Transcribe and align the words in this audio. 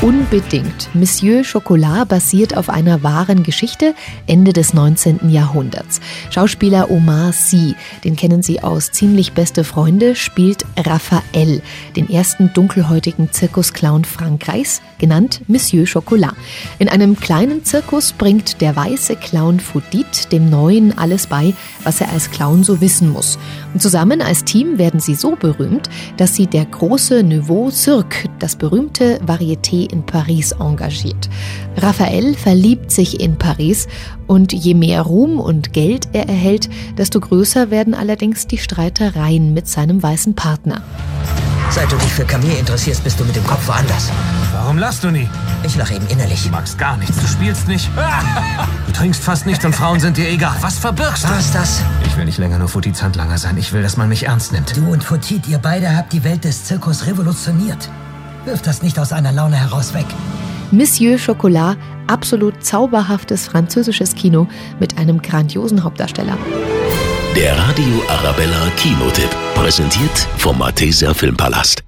Unbedingt. 0.00 0.94
Monsieur 0.94 1.42
Chocolat 1.42 2.06
basiert 2.06 2.56
auf 2.56 2.68
einer 2.68 3.02
wahren 3.02 3.42
Geschichte 3.42 3.96
Ende 4.28 4.52
des 4.52 4.72
19. 4.72 5.28
Jahrhunderts. 5.28 6.00
Schauspieler 6.30 6.88
Omar 6.88 7.32
Sy, 7.32 7.74
den 8.04 8.14
kennen 8.14 8.40
Sie 8.40 8.62
aus 8.62 8.92
Ziemlich 8.92 9.32
beste 9.32 9.64
Freunde, 9.64 10.14
spielt 10.14 10.64
Raphael, 10.76 11.62
den 11.96 12.08
ersten 12.08 12.52
dunkelhäutigen 12.52 13.32
Zirkusclown 13.32 14.04
Frankreichs, 14.04 14.82
genannt 14.98 15.40
Monsieur 15.48 15.84
Chocolat. 15.84 16.36
In 16.78 16.88
einem 16.88 17.18
kleinen 17.18 17.64
Zirkus 17.64 18.12
bringt 18.12 18.60
der 18.60 18.76
weiße 18.76 19.16
Clown 19.16 19.58
Foudit 19.58 20.30
dem 20.30 20.48
Neuen 20.48 20.96
alles 20.96 21.26
bei, 21.26 21.54
was 21.82 22.00
er 22.00 22.12
als 22.12 22.30
Clown 22.30 22.62
so 22.62 22.80
wissen 22.80 23.10
muss. 23.10 23.36
Und 23.74 23.82
zusammen 23.82 24.22
als 24.22 24.44
Team 24.44 24.78
werden 24.78 25.00
sie 25.00 25.16
so 25.16 25.34
berühmt, 25.34 25.90
dass 26.16 26.36
sie 26.36 26.46
der 26.46 26.66
große 26.66 27.24
Nouveau 27.24 27.70
Cirque, 27.70 28.28
das 28.38 28.54
berühmte 28.54 29.18
Varieté 29.26 29.87
in 29.92 30.04
Paris 30.04 30.52
engagiert. 30.52 31.28
Raphael 31.76 32.34
verliebt 32.34 32.90
sich 32.90 33.20
in 33.20 33.36
Paris 33.36 33.88
und 34.26 34.52
je 34.52 34.74
mehr 34.74 35.02
Ruhm 35.02 35.40
und 35.40 35.72
Geld 35.72 36.08
er 36.12 36.28
erhält, 36.28 36.68
desto 36.96 37.20
größer 37.20 37.70
werden 37.70 37.94
allerdings 37.94 38.46
die 38.46 38.58
Streitereien 38.58 39.54
mit 39.54 39.68
seinem 39.68 40.02
weißen 40.02 40.34
Partner. 40.34 40.82
Seit 41.70 41.92
du 41.92 41.96
dich 41.96 42.12
für 42.12 42.24
Camille 42.24 42.58
interessierst, 42.58 43.04
bist 43.04 43.20
du 43.20 43.24
mit 43.24 43.36
dem 43.36 43.46
Kopf 43.46 43.68
woanders. 43.68 44.10
Warum 44.52 44.78
lachst 44.78 45.04
du 45.04 45.10
nie? 45.10 45.28
Ich 45.64 45.76
lache 45.76 45.94
eben 45.94 46.06
innerlich. 46.08 46.42
Du 46.44 46.48
magst 46.48 46.78
gar 46.78 46.96
nichts, 46.96 47.16
du 47.20 47.26
spielst 47.26 47.68
nicht. 47.68 47.88
Du 48.86 48.92
trinkst 48.92 49.22
fast 49.22 49.46
nicht 49.46 49.64
und 49.64 49.74
Frauen 49.74 50.00
sind 50.00 50.16
dir 50.16 50.28
egal. 50.28 50.56
Was 50.60 50.78
verbirgst 50.78 51.24
du? 51.24 51.28
War 51.28 51.38
es 51.38 51.52
das? 51.52 51.82
Ich 52.06 52.16
will 52.16 52.24
nicht 52.24 52.38
länger 52.38 52.58
nur 52.58 52.68
Futits 52.68 53.02
Handlanger 53.02 53.38
sein. 53.38 53.56
Ich 53.58 53.72
will, 53.72 53.82
dass 53.82 53.96
man 53.96 54.08
mich 54.08 54.24
ernst 54.26 54.50
nimmt. 54.50 54.76
Du 54.76 54.90
und 54.90 55.04
Fotit, 55.04 55.46
ihr 55.46 55.58
beide 55.58 55.94
habt 55.94 56.12
die 56.12 56.24
Welt 56.24 56.42
des 56.44 56.64
Zirkus 56.64 57.06
revolutioniert. 57.06 57.88
Wirf 58.48 58.62
das 58.62 58.82
nicht 58.82 58.98
aus 58.98 59.12
einer 59.12 59.30
Laune 59.30 59.56
heraus 59.56 59.92
weg. 59.92 60.06
Monsieur 60.70 61.18
Chocolat, 61.18 61.76
absolut 62.06 62.64
zauberhaftes 62.64 63.46
französisches 63.46 64.14
Kino 64.14 64.48
mit 64.80 64.96
einem 64.96 65.20
grandiosen 65.20 65.84
Hauptdarsteller. 65.84 66.38
Der 67.36 67.58
Radio 67.58 68.02
Arabella 68.08 68.70
Kinotipp. 68.78 69.28
Präsentiert 69.54 70.26
vom 70.38 70.56
Malteser 70.56 71.14
Filmpalast. 71.14 71.82